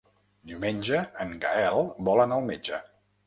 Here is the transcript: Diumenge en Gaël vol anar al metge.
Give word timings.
Diumenge 0.51 1.01
en 1.25 1.35
Gaël 1.45 1.85
vol 2.09 2.25
anar 2.25 2.39
al 2.41 2.47
metge. 2.51 2.81